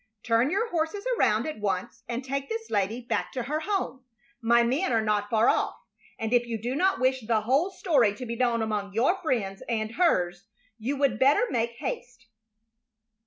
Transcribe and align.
Turn 0.23 0.49
your 0.49 0.67
horses 0.71 1.05
around 1.15 1.45
at 1.45 1.59
once 1.59 2.01
and 2.09 2.23
take 2.25 2.49
this 2.49 2.71
lady 2.71 3.01
back 3.01 3.31
to 3.33 3.43
her 3.43 3.59
home. 3.59 4.03
My 4.41 4.63
men 4.63 4.91
are 4.91 4.99
not 5.03 5.29
far 5.29 5.47
off, 5.47 5.75
and 6.17 6.33
if 6.33 6.47
you 6.47 6.59
do 6.59 6.73
not 6.75 6.99
wish 6.99 7.27
the 7.27 7.41
whole 7.41 7.69
story 7.69 8.15
to 8.15 8.25
be 8.25 8.35
known 8.35 8.63
among 8.63 8.95
your 8.95 9.21
friends 9.21 9.61
and 9.69 9.91
hers 9.91 10.47
you 10.79 10.97
would 10.97 11.19
better 11.19 11.45
make 11.51 11.73
haste." 11.77 12.25